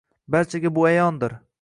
Barchaga 0.27 0.75
bu 0.75 0.85
ayondir. 0.85 1.41